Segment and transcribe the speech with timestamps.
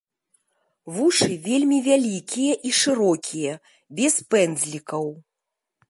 [0.95, 3.53] Вушы вельмі вялікія і шырокія,
[4.01, 5.05] без пэндзлікаў.